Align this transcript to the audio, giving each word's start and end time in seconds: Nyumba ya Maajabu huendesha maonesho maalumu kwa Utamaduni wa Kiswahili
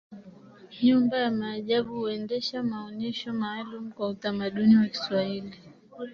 Nyumba 0.83 1.17
ya 1.19 1.31
Maajabu 1.31 1.93
huendesha 1.95 2.63
maonesho 2.63 3.33
maalumu 3.33 3.93
kwa 3.93 4.07
Utamaduni 4.09 4.75
wa 4.77 4.85
Kiswahili 4.87 5.57